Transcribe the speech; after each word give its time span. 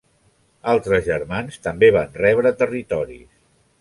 Altres 0.71 1.03
germans 1.09 1.61
també 1.67 1.91
van 1.99 2.17
rebre 2.25 2.57
territoris. 2.63 3.29